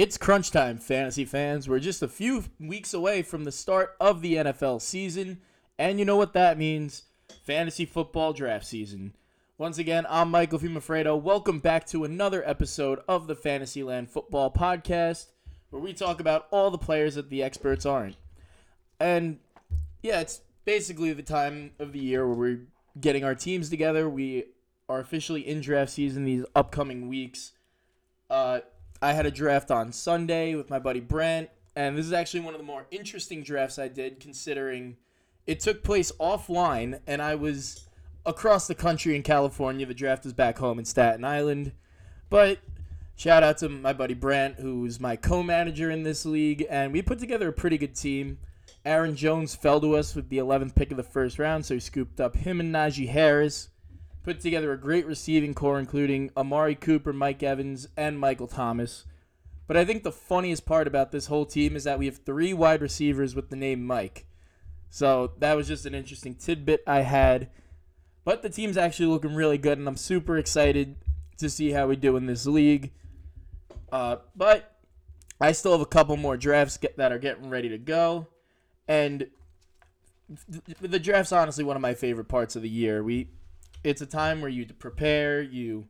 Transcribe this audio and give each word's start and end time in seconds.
It's 0.00 0.16
crunch 0.16 0.50
time, 0.50 0.78
fantasy 0.78 1.26
fans. 1.26 1.68
We're 1.68 1.78
just 1.78 2.02
a 2.02 2.08
few 2.08 2.44
weeks 2.58 2.94
away 2.94 3.20
from 3.20 3.44
the 3.44 3.52
start 3.52 3.96
of 4.00 4.22
the 4.22 4.36
NFL 4.36 4.80
season, 4.80 5.42
and 5.78 5.98
you 5.98 6.06
know 6.06 6.16
what 6.16 6.32
that 6.32 6.56
means 6.56 7.02
fantasy 7.44 7.84
football 7.84 8.32
draft 8.32 8.64
season. 8.64 9.14
Once 9.58 9.76
again, 9.76 10.06
I'm 10.08 10.30
Michael 10.30 10.58
Fumafredo. 10.58 11.20
Welcome 11.20 11.58
back 11.58 11.84
to 11.88 12.04
another 12.04 12.42
episode 12.48 13.00
of 13.06 13.26
the 13.26 13.34
Fantasyland 13.34 14.08
Football 14.08 14.50
Podcast, 14.50 15.26
where 15.68 15.82
we 15.82 15.92
talk 15.92 16.18
about 16.18 16.46
all 16.50 16.70
the 16.70 16.78
players 16.78 17.16
that 17.16 17.28
the 17.28 17.42
experts 17.42 17.84
aren't. 17.84 18.16
And 18.98 19.38
yeah, 20.02 20.20
it's 20.20 20.40
basically 20.64 21.12
the 21.12 21.22
time 21.22 21.72
of 21.78 21.92
the 21.92 22.00
year 22.00 22.26
where 22.26 22.36
we're 22.36 22.60
getting 22.98 23.22
our 23.22 23.34
teams 23.34 23.68
together. 23.68 24.08
We 24.08 24.46
are 24.88 24.98
officially 25.00 25.46
in 25.46 25.60
draft 25.60 25.90
season 25.90 26.24
these 26.24 26.46
upcoming 26.54 27.06
weeks. 27.06 27.52
Uh, 28.30 28.60
I 29.02 29.14
had 29.14 29.24
a 29.24 29.30
draft 29.30 29.70
on 29.70 29.92
Sunday 29.92 30.54
with 30.54 30.68
my 30.68 30.78
buddy 30.78 31.00
Brent, 31.00 31.48
and 31.74 31.96
this 31.96 32.04
is 32.04 32.12
actually 32.12 32.40
one 32.40 32.52
of 32.52 32.60
the 32.60 32.66
more 32.66 32.86
interesting 32.90 33.42
drafts 33.42 33.78
I 33.78 33.88
did, 33.88 34.20
considering 34.20 34.96
it 35.46 35.60
took 35.60 35.82
place 35.82 36.12
offline, 36.20 37.00
and 37.06 37.22
I 37.22 37.34
was 37.34 37.88
across 38.26 38.66
the 38.66 38.74
country 38.74 39.16
in 39.16 39.22
California. 39.22 39.86
The 39.86 39.94
draft 39.94 40.24
was 40.24 40.34
back 40.34 40.58
home 40.58 40.78
in 40.78 40.84
Staten 40.84 41.24
Island, 41.24 41.72
but 42.28 42.58
shout 43.16 43.42
out 43.42 43.56
to 43.58 43.70
my 43.70 43.94
buddy 43.94 44.12
Brent, 44.12 44.60
who's 44.60 45.00
my 45.00 45.16
co-manager 45.16 45.90
in 45.90 46.02
this 46.02 46.26
league, 46.26 46.66
and 46.68 46.92
we 46.92 47.00
put 47.00 47.18
together 47.18 47.48
a 47.48 47.54
pretty 47.54 47.78
good 47.78 47.94
team. 47.94 48.38
Aaron 48.84 49.16
Jones 49.16 49.54
fell 49.54 49.80
to 49.80 49.96
us 49.96 50.14
with 50.14 50.28
the 50.28 50.38
11th 50.38 50.74
pick 50.74 50.90
of 50.90 50.98
the 50.98 51.02
first 51.02 51.38
round, 51.38 51.64
so 51.64 51.72
he 51.72 51.80
scooped 51.80 52.20
up 52.20 52.36
him 52.36 52.60
and 52.60 52.74
Najee 52.74 53.08
Harris 53.08 53.70
put 54.22 54.40
together 54.40 54.72
a 54.72 54.78
great 54.78 55.06
receiving 55.06 55.54
corps, 55.54 55.78
including 55.78 56.30
Amari 56.36 56.74
Cooper, 56.74 57.12
Mike 57.12 57.42
Evans, 57.42 57.88
and 57.96 58.18
Michael 58.18 58.46
Thomas. 58.46 59.04
But 59.66 59.76
I 59.76 59.84
think 59.84 60.02
the 60.02 60.12
funniest 60.12 60.66
part 60.66 60.86
about 60.86 61.12
this 61.12 61.26
whole 61.26 61.46
team 61.46 61.76
is 61.76 61.84
that 61.84 61.98
we 61.98 62.06
have 62.06 62.18
three 62.18 62.52
wide 62.52 62.82
receivers 62.82 63.34
with 63.34 63.50
the 63.50 63.56
name 63.56 63.86
Mike. 63.86 64.26
So 64.90 65.32
that 65.38 65.56
was 65.56 65.68
just 65.68 65.86
an 65.86 65.94
interesting 65.94 66.34
tidbit 66.34 66.82
I 66.86 67.00
had. 67.02 67.48
But 68.24 68.42
the 68.42 68.50
team's 68.50 68.76
actually 68.76 69.06
looking 69.06 69.34
really 69.34 69.58
good, 69.58 69.78
and 69.78 69.86
I'm 69.86 69.96
super 69.96 70.36
excited 70.36 70.96
to 71.38 71.48
see 71.48 71.70
how 71.70 71.86
we 71.86 71.96
do 71.96 72.16
in 72.16 72.26
this 72.26 72.46
league. 72.46 72.90
Uh, 73.92 74.16
but 74.36 74.76
I 75.40 75.52
still 75.52 75.72
have 75.72 75.80
a 75.80 75.86
couple 75.86 76.16
more 76.16 76.36
drafts 76.36 76.76
get, 76.76 76.96
that 76.96 77.12
are 77.12 77.18
getting 77.18 77.48
ready 77.48 77.68
to 77.70 77.78
go. 77.78 78.26
And 78.86 79.28
the 80.80 80.98
draft's 80.98 81.32
honestly 81.32 81.64
one 81.64 81.76
of 81.76 81.82
my 81.82 81.94
favorite 81.94 82.28
parts 82.28 82.56
of 82.56 82.62
the 82.62 82.68
year. 82.68 83.02
We 83.02 83.28
it's 83.82 84.00
a 84.00 84.06
time 84.06 84.40
where 84.40 84.50
you 84.50 84.66
prepare, 84.66 85.40
you 85.40 85.86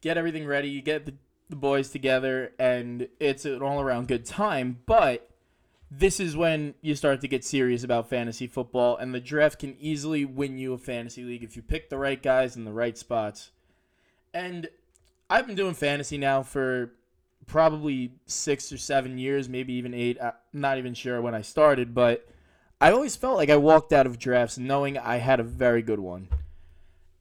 get 0.00 0.16
everything 0.16 0.46
ready, 0.46 0.68
you 0.68 0.82
get 0.82 1.06
the, 1.06 1.14
the 1.48 1.56
boys 1.56 1.90
together, 1.90 2.52
and 2.58 3.08
it's 3.20 3.44
an 3.44 3.62
all 3.62 3.80
around 3.80 4.08
good 4.08 4.24
time. 4.24 4.78
But 4.86 5.28
this 5.90 6.20
is 6.20 6.36
when 6.36 6.74
you 6.80 6.94
start 6.94 7.20
to 7.20 7.28
get 7.28 7.44
serious 7.44 7.84
about 7.84 8.08
fantasy 8.08 8.46
football, 8.46 8.96
and 8.96 9.14
the 9.14 9.20
draft 9.20 9.58
can 9.58 9.76
easily 9.80 10.24
win 10.24 10.58
you 10.58 10.72
a 10.72 10.78
fantasy 10.78 11.22
league 11.24 11.42
if 11.44 11.56
you 11.56 11.62
pick 11.62 11.90
the 11.90 11.98
right 11.98 12.22
guys 12.22 12.56
in 12.56 12.64
the 12.64 12.72
right 12.72 12.96
spots. 12.96 13.50
And 14.34 14.68
I've 15.30 15.46
been 15.46 15.56
doing 15.56 15.74
fantasy 15.74 16.18
now 16.18 16.42
for 16.42 16.92
probably 17.46 18.12
six 18.26 18.72
or 18.72 18.78
seven 18.78 19.18
years, 19.18 19.48
maybe 19.48 19.72
even 19.74 19.94
eight. 19.94 20.18
I'm 20.20 20.32
not 20.52 20.78
even 20.78 20.94
sure 20.94 21.20
when 21.20 21.34
I 21.34 21.42
started, 21.42 21.94
but 21.94 22.28
I 22.80 22.90
always 22.90 23.16
felt 23.16 23.36
like 23.36 23.50
I 23.50 23.56
walked 23.56 23.92
out 23.92 24.06
of 24.06 24.18
drafts 24.18 24.58
knowing 24.58 24.98
I 24.98 25.16
had 25.16 25.40
a 25.40 25.44
very 25.44 25.82
good 25.82 26.00
one. 26.00 26.28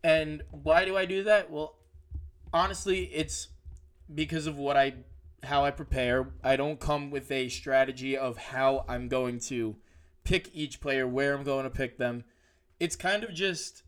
And 0.05 0.43
why 0.51 0.85
do 0.85 0.95
I 0.95 1.05
do 1.05 1.23
that? 1.23 1.49
Well, 1.49 1.77
honestly, 2.53 3.05
it's 3.05 3.47
because 4.13 4.45
of 4.45 4.55
what 4.55 4.77
I 4.77 4.93
how 5.41 5.65
I 5.65 5.71
prepare. 5.71 6.27
I 6.43 6.57
don't 6.57 6.79
come 6.79 7.09
with 7.09 7.31
a 7.31 7.49
strategy 7.49 8.15
of 8.15 8.37
how 8.37 8.85
I'm 8.87 9.07
going 9.07 9.39
to 9.47 9.77
pick 10.23 10.51
each 10.53 10.79
player, 10.79 11.07
where 11.07 11.35
I'm 11.35 11.43
going 11.43 11.63
to 11.63 11.71
pick 11.71 11.97
them. 11.97 12.23
It's 12.79 12.95
kind 12.95 13.23
of 13.23 13.33
just 13.33 13.81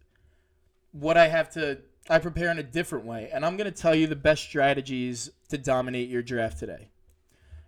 what 0.92 1.18
I 1.18 1.28
have 1.28 1.52
to 1.52 1.82
I 2.10 2.18
prepare 2.18 2.50
in 2.50 2.58
a 2.58 2.64
different 2.64 3.06
way, 3.06 3.30
and 3.32 3.46
I'm 3.46 3.56
going 3.56 3.72
to 3.72 3.82
tell 3.82 3.94
you 3.94 4.08
the 4.08 4.16
best 4.16 4.42
strategies 4.42 5.30
to 5.50 5.58
dominate 5.60 6.10
your 6.10 6.24
draft 6.24 6.58
today. 6.58 6.90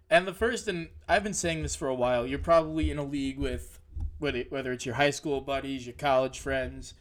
And 0.09 0.25
the 0.25 0.33
first, 0.33 0.67
and 0.67 0.89
I've 1.07 1.23
been 1.23 1.35
saying 1.35 1.61
this 1.61 1.75
for 1.75 1.87
a 1.87 1.93
while, 1.93 2.25
you're 2.25 2.39
probably 2.39 2.89
in 2.89 2.97
a 2.97 3.03
league 3.03 3.37
with 3.37 3.79
whether 4.17 4.71
it's 4.71 4.87
your 4.87 4.95
high 4.95 5.11
school 5.11 5.39
buddies, 5.39 5.85
your 5.85 5.93
college 5.93 6.39
friends, 6.39 6.95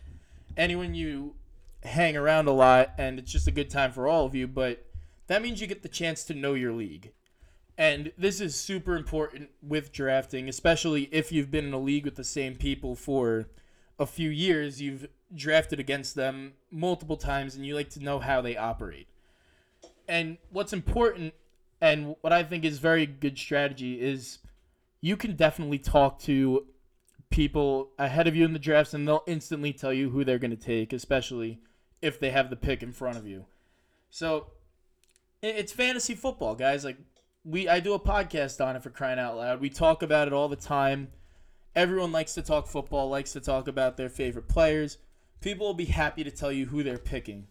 anyone 0.58 0.94
you 0.94 1.34
hang 1.82 2.16
around 2.16 2.48
a 2.48 2.52
lot 2.52 2.92
and 2.98 3.18
it's 3.18 3.30
just 3.30 3.46
a 3.46 3.52
good 3.52 3.70
time 3.70 3.92
for 3.92 4.06
all 4.06 4.26
of 4.26 4.34
you, 4.34 4.46
but 4.46 4.84
that 5.28 5.42
means 5.42 5.60
you 5.60 5.66
get 5.66 5.82
the 5.82 5.88
chance 5.88 6.24
to 6.24 6.34
know 6.34 6.54
your 6.54 6.72
league. 6.72 7.12
And 7.76 8.12
this 8.18 8.40
is 8.40 8.56
super 8.56 8.96
important 8.96 9.50
with 9.62 9.92
drafting, 9.92 10.48
especially 10.48 11.08
if 11.12 11.30
you've 11.30 11.50
been 11.50 11.66
in 11.66 11.72
a 11.72 11.78
league 11.78 12.04
with 12.04 12.16
the 12.16 12.24
same 12.24 12.56
people 12.56 12.96
for 12.96 13.46
a 13.98 14.06
few 14.06 14.30
years. 14.30 14.82
You've 14.82 15.08
drafted 15.32 15.78
against 15.78 16.16
them 16.16 16.54
multiple 16.72 17.16
times 17.16 17.54
and 17.54 17.64
you 17.64 17.76
like 17.76 17.90
to 17.90 18.02
know 18.02 18.18
how 18.18 18.40
they 18.40 18.56
operate. 18.56 19.06
And 20.08 20.38
what's 20.50 20.72
important 20.72 21.34
and 21.80 22.16
what 22.22 22.32
I 22.32 22.42
think 22.42 22.64
is 22.64 22.78
very 22.80 23.06
good 23.06 23.38
strategy 23.38 24.00
is 24.00 24.38
you 25.00 25.16
can 25.16 25.36
definitely 25.36 25.78
talk 25.78 26.18
to 26.20 26.66
people 27.30 27.90
ahead 27.98 28.26
of 28.26 28.34
you 28.34 28.44
in 28.44 28.54
the 28.54 28.58
drafts 28.58 28.94
and 28.94 29.06
they'll 29.06 29.22
instantly 29.26 29.72
tell 29.72 29.92
you 29.92 30.10
who 30.10 30.24
they're 30.24 30.38
going 30.38 30.50
to 30.50 30.56
take, 30.56 30.92
especially 30.92 31.60
if 32.00 32.18
they 32.20 32.30
have 32.30 32.50
the 32.50 32.56
pick 32.56 32.82
in 32.82 32.92
front 32.92 33.18
of 33.18 33.26
you. 33.26 33.46
So 34.10 34.48
it's 35.42 35.72
fantasy 35.72 36.14
football, 36.14 36.54
guys. 36.54 36.84
Like 36.84 36.98
we 37.44 37.68
I 37.68 37.80
do 37.80 37.94
a 37.94 38.00
podcast 38.00 38.64
on 38.64 38.76
it 38.76 38.82
for 38.82 38.90
crying 38.90 39.18
out 39.18 39.36
loud. 39.36 39.60
We 39.60 39.70
talk 39.70 40.02
about 40.02 40.26
it 40.26 40.34
all 40.34 40.48
the 40.48 40.56
time. 40.56 41.08
Everyone 41.74 42.12
likes 42.12 42.34
to 42.34 42.42
talk 42.42 42.66
football, 42.66 43.08
likes 43.08 43.32
to 43.34 43.40
talk 43.40 43.68
about 43.68 43.96
their 43.96 44.08
favorite 44.08 44.48
players. 44.48 44.98
People 45.40 45.66
will 45.66 45.74
be 45.74 45.84
happy 45.84 46.24
to 46.24 46.30
tell 46.30 46.50
you 46.50 46.66
who 46.66 46.82
they're 46.82 46.98
picking. 46.98 47.46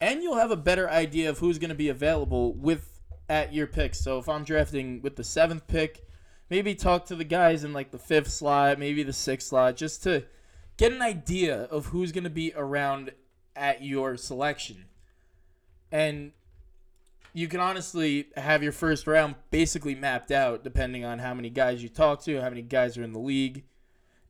And 0.00 0.22
you'll 0.22 0.36
have 0.36 0.50
a 0.50 0.56
better 0.56 0.88
idea 0.88 1.28
of 1.28 1.38
who's 1.38 1.58
going 1.58 1.70
to 1.70 1.74
be 1.74 1.88
available 1.88 2.54
with 2.54 3.00
at 3.28 3.52
your 3.52 3.66
pick. 3.66 3.94
So 3.94 4.18
if 4.18 4.28
I'm 4.28 4.44
drafting 4.44 5.02
with 5.02 5.16
the 5.16 5.22
7th 5.22 5.66
pick, 5.66 6.06
maybe 6.48 6.74
talk 6.74 7.06
to 7.06 7.16
the 7.16 7.24
guys 7.24 7.64
in 7.64 7.72
like 7.72 7.90
the 7.90 7.98
5th 7.98 8.28
slot, 8.28 8.78
maybe 8.78 9.02
the 9.02 9.12
6th 9.12 9.42
slot 9.42 9.76
just 9.76 10.02
to 10.04 10.24
get 10.76 10.92
an 10.92 11.02
idea 11.02 11.62
of 11.64 11.86
who's 11.86 12.12
going 12.12 12.24
to 12.24 12.30
be 12.30 12.52
around 12.56 13.12
at 13.56 13.82
your 13.82 14.16
selection. 14.16 14.84
And 15.90 16.32
you 17.32 17.48
can 17.48 17.60
honestly 17.60 18.28
have 18.36 18.62
your 18.62 18.72
first 18.72 19.06
round 19.06 19.34
basically 19.50 19.94
mapped 19.94 20.30
out 20.30 20.64
depending 20.64 21.04
on 21.04 21.18
how 21.18 21.34
many 21.34 21.50
guys 21.50 21.82
you 21.82 21.88
talk 21.88 22.22
to, 22.22 22.40
how 22.40 22.48
many 22.48 22.62
guys 22.62 22.96
are 22.96 23.02
in 23.02 23.12
the 23.12 23.18
league. 23.18 23.64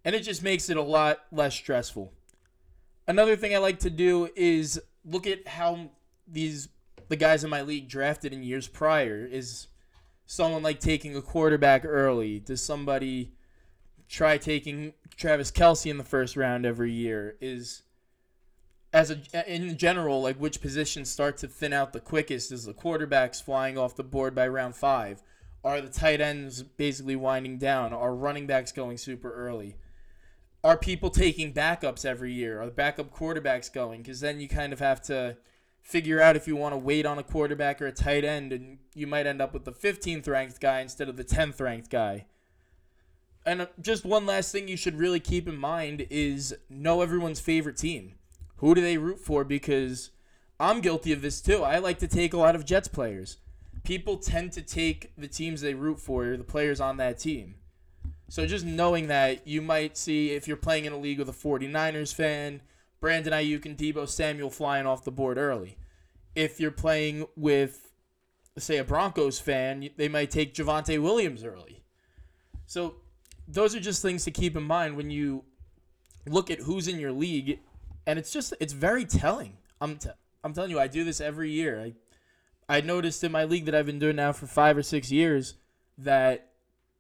And 0.04 0.14
it 0.14 0.20
just 0.20 0.42
makes 0.42 0.70
it 0.70 0.76
a 0.76 0.82
lot 0.82 1.20
less 1.30 1.54
stressful. 1.54 2.12
Another 3.06 3.36
thing 3.36 3.54
I 3.54 3.58
like 3.58 3.78
to 3.80 3.90
do 3.90 4.28
is 4.34 4.80
look 5.04 5.26
at 5.26 5.46
how 5.46 5.90
these 6.26 6.68
the 7.08 7.16
guys 7.16 7.44
in 7.44 7.50
my 7.50 7.62
league 7.62 7.88
drafted 7.88 8.32
in 8.32 8.42
years 8.42 8.66
prior 8.66 9.24
is 9.24 9.68
someone 10.26 10.62
like 10.62 10.80
taking 10.80 11.16
a 11.16 11.22
quarterback 11.22 11.84
early? 11.84 12.40
Does 12.40 12.62
somebody 12.62 13.32
try 14.08 14.38
taking 14.38 14.92
Travis 15.16 15.52
Kelce 15.52 15.88
in 15.88 15.98
the 15.98 16.04
first 16.04 16.36
round 16.36 16.66
every 16.66 16.92
year? 16.92 17.36
Is 17.40 17.82
as 18.96 19.10
a 19.10 19.54
in 19.54 19.76
general, 19.76 20.22
like 20.22 20.36
which 20.36 20.62
positions 20.62 21.10
start 21.10 21.36
to 21.36 21.48
thin 21.48 21.74
out 21.74 21.92
the 21.92 22.00
quickest? 22.00 22.50
Is 22.50 22.64
the 22.64 22.72
quarterbacks 22.72 23.42
flying 23.42 23.76
off 23.76 23.94
the 23.94 24.02
board 24.02 24.34
by 24.34 24.48
round 24.48 24.74
five? 24.74 25.22
Are 25.62 25.82
the 25.82 25.90
tight 25.90 26.22
ends 26.22 26.62
basically 26.62 27.14
winding 27.14 27.58
down? 27.58 27.92
Are 27.92 28.14
running 28.14 28.46
backs 28.46 28.72
going 28.72 28.96
super 28.96 29.30
early? 29.30 29.76
Are 30.64 30.78
people 30.78 31.10
taking 31.10 31.52
backups 31.52 32.06
every 32.06 32.32
year? 32.32 32.62
Are 32.62 32.64
the 32.64 32.72
backup 32.72 33.14
quarterbacks 33.14 33.70
going? 33.70 34.00
Because 34.00 34.20
then 34.20 34.40
you 34.40 34.48
kind 34.48 34.72
of 34.72 34.78
have 34.78 35.02
to 35.02 35.36
figure 35.82 36.22
out 36.22 36.34
if 36.34 36.48
you 36.48 36.56
want 36.56 36.72
to 36.72 36.78
wait 36.78 37.04
on 37.04 37.18
a 37.18 37.22
quarterback 37.22 37.82
or 37.82 37.86
a 37.86 37.92
tight 37.92 38.24
end, 38.24 38.50
and 38.50 38.78
you 38.94 39.06
might 39.06 39.26
end 39.26 39.42
up 39.42 39.52
with 39.52 39.66
the 39.66 39.72
15th 39.72 40.26
ranked 40.26 40.58
guy 40.58 40.80
instead 40.80 41.10
of 41.10 41.18
the 41.18 41.24
10th 41.24 41.60
ranked 41.60 41.90
guy. 41.90 42.24
And 43.44 43.60
uh, 43.60 43.66
just 43.78 44.06
one 44.06 44.24
last 44.24 44.52
thing 44.52 44.68
you 44.68 44.76
should 44.76 44.98
really 44.98 45.20
keep 45.20 45.46
in 45.46 45.56
mind 45.58 46.06
is 46.08 46.56
know 46.70 47.02
everyone's 47.02 47.40
favorite 47.40 47.76
team. 47.76 48.15
Who 48.56 48.74
do 48.74 48.80
they 48.80 48.98
root 48.98 49.18
for? 49.18 49.44
Because 49.44 50.10
I'm 50.58 50.80
guilty 50.80 51.12
of 51.12 51.22
this 51.22 51.40
too. 51.40 51.62
I 51.62 51.78
like 51.78 51.98
to 51.98 52.08
take 52.08 52.32
a 52.32 52.38
lot 52.38 52.54
of 52.54 52.64
Jets 52.64 52.88
players. 52.88 53.38
People 53.84 54.16
tend 54.16 54.52
to 54.52 54.62
take 54.62 55.12
the 55.16 55.28
teams 55.28 55.60
they 55.60 55.74
root 55.74 56.00
for, 56.00 56.36
the 56.36 56.44
players 56.44 56.80
on 56.80 56.96
that 56.96 57.18
team. 57.18 57.56
So 58.28 58.46
just 58.46 58.64
knowing 58.64 59.06
that 59.08 59.46
you 59.46 59.62
might 59.62 59.96
see 59.96 60.30
if 60.30 60.48
you're 60.48 60.56
playing 60.56 60.84
in 60.84 60.92
a 60.92 60.98
league 60.98 61.18
with 61.18 61.28
a 61.28 61.32
49ers 61.32 62.12
fan, 62.12 62.60
Brandon 63.00 63.32
Aiyuk 63.32 63.66
and 63.66 63.76
Deebo 63.76 64.08
Samuel 64.08 64.50
flying 64.50 64.86
off 64.86 65.04
the 65.04 65.12
board 65.12 65.38
early. 65.38 65.76
If 66.34 66.58
you're 66.58 66.72
playing 66.72 67.26
with, 67.36 67.92
say, 68.58 68.78
a 68.78 68.84
Broncos 68.84 69.38
fan, 69.38 69.90
they 69.96 70.08
might 70.08 70.30
take 70.30 70.54
Javonte 70.54 71.00
Williams 71.00 71.44
early. 71.44 71.84
So 72.66 72.96
those 73.46 73.76
are 73.76 73.80
just 73.80 74.02
things 74.02 74.24
to 74.24 74.32
keep 74.32 74.56
in 74.56 74.64
mind 74.64 74.96
when 74.96 75.10
you 75.10 75.44
look 76.26 76.50
at 76.50 76.60
who's 76.60 76.88
in 76.88 76.98
your 76.98 77.12
league 77.12 77.60
and 78.06 78.18
it's 78.18 78.32
just 78.32 78.54
it's 78.60 78.72
very 78.72 79.04
telling. 79.04 79.56
I'm 79.80 79.96
t- 79.96 80.10
I'm 80.44 80.52
telling 80.52 80.70
you, 80.70 80.80
I 80.80 80.86
do 80.86 81.04
this 81.04 81.20
every 81.20 81.50
year. 81.50 81.80
I 81.80 81.94
I 82.68 82.80
noticed 82.80 83.22
in 83.24 83.32
my 83.32 83.44
league 83.44 83.66
that 83.66 83.74
I've 83.74 83.86
been 83.86 83.98
doing 83.98 84.16
now 84.16 84.32
for 84.32 84.46
five 84.46 84.76
or 84.76 84.82
six 84.82 85.10
years 85.12 85.54
that 85.98 86.50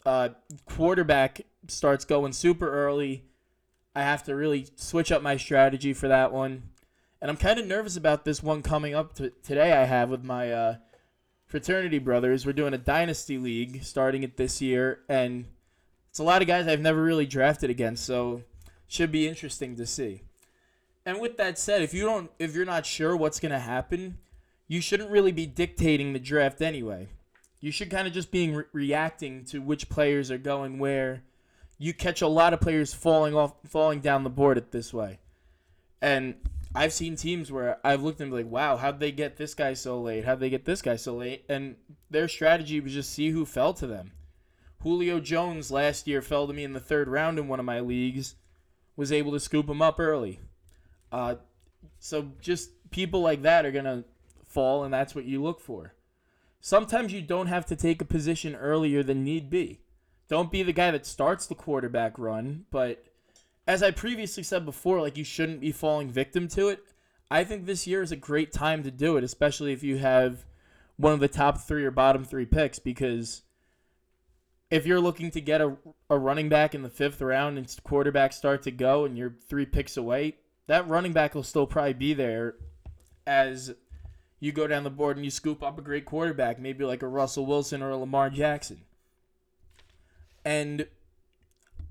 uh, 0.04 0.30
quarterback 0.64 1.42
starts 1.68 2.04
going 2.04 2.32
super 2.32 2.70
early. 2.70 3.24
I 3.94 4.02
have 4.02 4.22
to 4.24 4.34
really 4.36 4.68
switch 4.76 5.10
up 5.10 5.22
my 5.22 5.36
strategy 5.36 5.92
for 5.92 6.08
that 6.08 6.32
one. 6.32 6.64
And 7.20 7.30
I'm 7.30 7.36
kind 7.36 7.58
of 7.58 7.66
nervous 7.66 7.96
about 7.96 8.24
this 8.24 8.42
one 8.42 8.62
coming 8.62 8.94
up 8.94 9.14
to, 9.14 9.30
today. 9.42 9.72
I 9.72 9.84
have 9.84 10.10
with 10.10 10.22
my 10.22 10.52
uh, 10.52 10.76
fraternity 11.46 11.98
brothers. 11.98 12.44
We're 12.44 12.52
doing 12.52 12.74
a 12.74 12.78
dynasty 12.78 13.38
league 13.38 13.82
starting 13.82 14.22
it 14.22 14.36
this 14.36 14.60
year, 14.60 15.00
and 15.08 15.46
it's 16.10 16.18
a 16.18 16.24
lot 16.24 16.42
of 16.42 16.48
guys 16.48 16.68
I've 16.68 16.80
never 16.80 17.02
really 17.02 17.26
drafted 17.26 17.70
against, 17.70 18.04
so 18.04 18.42
should 18.86 19.10
be 19.10 19.26
interesting 19.26 19.76
to 19.76 19.86
see. 19.86 20.22
And 21.06 21.20
with 21.20 21.36
that 21.38 21.58
said, 21.58 21.82
if 21.82 21.94
you 21.94 22.04
don't, 22.04 22.30
if 22.38 22.54
you're 22.54 22.66
not 22.66 22.84
sure 22.84 23.16
what's 23.16 23.40
gonna 23.40 23.60
happen, 23.60 24.18
you 24.66 24.80
shouldn't 24.80 25.10
really 25.10 25.32
be 25.32 25.46
dictating 25.46 26.12
the 26.12 26.18
draft 26.18 26.60
anyway. 26.60 27.08
You 27.60 27.70
should 27.70 27.90
kind 27.90 28.06
of 28.06 28.12
just 28.12 28.30
be 28.30 28.50
re- 28.50 28.64
reacting 28.72 29.44
to 29.46 29.62
which 29.62 29.88
players 29.88 30.30
are 30.30 30.38
going 30.38 30.78
where. 30.78 31.22
You 31.78 31.94
catch 31.94 32.22
a 32.22 32.26
lot 32.26 32.52
of 32.52 32.60
players 32.60 32.92
falling 32.92 33.34
off, 33.34 33.54
falling 33.68 34.00
down 34.00 34.24
the 34.24 34.30
board 34.30 34.58
at 34.58 34.72
this 34.72 34.92
way, 34.92 35.18
and 36.02 36.34
I've 36.74 36.92
seen 36.92 37.16
teams 37.16 37.52
where 37.52 37.78
I've 37.84 38.02
looked 38.02 38.20
and 38.20 38.30
be 38.30 38.38
like, 38.38 38.50
wow, 38.50 38.76
how'd 38.76 39.00
they 39.00 39.12
get 39.12 39.36
this 39.36 39.54
guy 39.54 39.74
so 39.74 40.00
late? 40.00 40.24
How'd 40.24 40.40
they 40.40 40.50
get 40.50 40.64
this 40.64 40.82
guy 40.82 40.96
so 40.96 41.16
late? 41.16 41.44
And 41.48 41.76
their 42.10 42.28
strategy 42.28 42.80
was 42.80 42.92
just 42.92 43.12
see 43.12 43.30
who 43.30 43.46
fell 43.46 43.72
to 43.74 43.86
them. 43.86 44.12
Julio 44.82 45.20
Jones 45.20 45.70
last 45.70 46.06
year 46.06 46.20
fell 46.20 46.46
to 46.46 46.52
me 46.52 46.64
in 46.64 46.74
the 46.74 46.80
third 46.80 47.08
round 47.08 47.38
in 47.38 47.48
one 47.48 47.60
of 47.60 47.64
my 47.64 47.80
leagues, 47.80 48.34
was 48.94 49.10
able 49.10 49.32
to 49.32 49.40
scoop 49.40 49.68
him 49.68 49.80
up 49.80 49.98
early. 49.98 50.40
Uh, 51.10 51.36
so 51.98 52.32
just 52.40 52.70
people 52.90 53.20
like 53.20 53.42
that 53.42 53.64
are 53.64 53.72
to 53.72 54.04
fall, 54.46 54.84
and 54.84 54.92
that's 54.92 55.14
what 55.14 55.24
you 55.24 55.42
look 55.42 55.60
for. 55.60 55.94
Sometimes 56.60 57.12
you 57.12 57.22
don't 57.22 57.46
have 57.46 57.66
to 57.66 57.76
take 57.76 58.00
a 58.00 58.06
position 58.06 58.54
earlier 58.54 59.02
than 59.02 59.22
need 59.22 59.50
be. 59.50 59.80
Don't 60.28 60.50
be 60.50 60.62
the 60.62 60.72
guy 60.72 60.90
that 60.90 61.06
starts 61.06 61.46
the 61.46 61.54
quarterback 61.54 62.18
run, 62.18 62.64
but 62.70 63.04
as 63.66 63.82
I 63.82 63.90
previously 63.90 64.42
said 64.42 64.64
before, 64.64 65.00
like 65.00 65.16
you 65.16 65.24
shouldn't 65.24 65.60
be 65.60 65.72
falling 65.72 66.10
victim 66.10 66.48
to 66.48 66.68
it. 66.68 66.80
I 67.30 67.44
think 67.44 67.66
this 67.66 67.86
year 67.86 68.02
is 68.02 68.12
a 68.12 68.16
great 68.16 68.52
time 68.52 68.82
to 68.84 68.90
do 68.90 69.16
it, 69.16 69.24
especially 69.24 69.72
if 69.72 69.82
you 69.82 69.98
have 69.98 70.44
one 70.96 71.12
of 71.12 71.20
the 71.20 71.28
top 71.28 71.58
three 71.58 71.84
or 71.84 71.90
bottom 71.90 72.24
three 72.24 72.46
picks, 72.46 72.78
because 72.78 73.42
if 74.70 74.86
you're 74.86 75.00
looking 75.00 75.30
to 75.32 75.40
get 75.40 75.60
a, 75.60 75.76
a 76.10 76.18
running 76.18 76.48
back 76.48 76.74
in 76.74 76.82
the 76.82 76.88
fifth 76.88 77.20
round 77.20 77.58
and 77.58 77.66
quarterbacks 77.66 78.34
start 78.34 78.62
to 78.62 78.70
go 78.70 79.04
and 79.04 79.16
you're 79.16 79.34
three 79.48 79.66
picks 79.66 79.96
away, 79.96 80.36
that 80.66 80.88
running 80.88 81.12
back 81.12 81.34
will 81.34 81.42
still 81.42 81.66
probably 81.66 81.92
be 81.92 82.14
there 82.14 82.54
as 83.26 83.74
you 84.40 84.52
go 84.52 84.66
down 84.66 84.84
the 84.84 84.90
board 84.90 85.16
and 85.16 85.24
you 85.24 85.30
scoop 85.30 85.62
up 85.62 85.78
a 85.78 85.82
great 85.82 86.04
quarterback, 86.04 86.58
maybe 86.58 86.84
like 86.84 87.02
a 87.02 87.08
Russell 87.08 87.46
Wilson 87.46 87.82
or 87.82 87.90
a 87.90 87.96
Lamar 87.96 88.30
Jackson. 88.30 88.82
And 90.44 90.86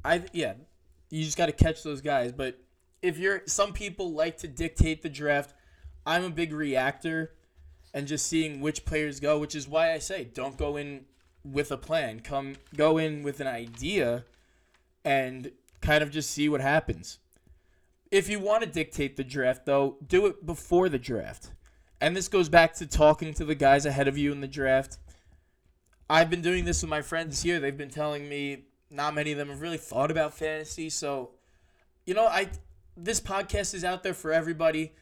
I 0.04 0.24
yeah, 0.32 0.54
you 1.10 1.24
just 1.24 1.38
got 1.38 1.48
to 1.48 1.52
catch 1.52 1.84
those 1.84 2.02
guys. 2.02 2.32
But 2.32 2.60
if 3.02 3.18
you're 3.18 3.42
some 3.46 3.74
people 3.74 4.14
like 4.14 4.38
to 4.40 4.48
dictate 4.48 5.02
the 5.02 5.10
draft, 5.10 5.54
I'm 6.06 6.24
a 6.24 6.30
big 6.30 6.54
reactor 6.54 7.32
and 7.94 8.08
just 8.08 8.28
seeing 8.28 8.62
which 8.62 8.86
players 8.86 9.20
go, 9.20 9.40
which 9.40 9.56
is 9.56 9.68
why 9.68 9.94
I 9.94 10.00
say 10.00 10.26
don't 10.26 10.58
go 10.58 10.78
in 10.78 11.06
with 11.44 11.72
a 11.72 11.78
plan. 11.78 12.20
Come 12.20 12.56
go 12.76 12.98
in 12.98 13.24
with 13.24 13.40
an 13.40 13.48
idea 13.48 14.26
and 15.04 15.52
kind 15.82 16.04
of 16.04 16.12
just 16.12 16.32
see 16.32 16.50
what 16.50 16.62
happens. 16.62 17.20
If 18.12 18.30
you 18.30 18.40
want 18.40 18.64
to 18.64 18.70
dictate 18.70 19.18
the 19.18 19.24
draft 19.24 19.66
though, 19.66 19.98
do 20.06 20.26
it 20.28 20.46
before 20.46 20.90
the 20.90 21.00
draft. 21.00 21.52
And 22.02 22.16
this 22.16 22.28
goes 22.28 22.50
back 22.50 22.74
to 22.76 22.86
talking 22.86 23.34
to 23.36 23.46
the 23.46 23.56
guys 23.56 23.86
ahead 23.86 24.08
of 24.08 24.18
you 24.18 24.32
in 24.32 24.42
the 24.42 24.48
draft. 24.48 24.98
I've 26.10 26.30
been 26.30 26.42
doing 26.42 26.66
this 26.66 26.82
with 26.82 26.90
my 26.90 27.02
friends 27.02 27.42
here. 27.42 27.60
They've 27.60 27.76
been 27.76 27.90
telling 27.90 28.30
me 28.30 28.66
not 28.92 29.16
many 29.16 29.32
of 29.32 29.38
them 29.38 29.50
have 29.50 29.62
really 29.62 29.78
thought 29.78 30.12
about 30.12 30.34
fantasy. 30.34 30.90
So, 30.90 31.32
you 32.06 32.14
know, 32.14 32.28
I 32.28 32.50
this 32.96 33.20
podcast 33.20 33.74
is 33.74 33.84
out 33.84 34.04
there 34.04 34.14
for 34.14 34.32
everybody. 34.32 34.94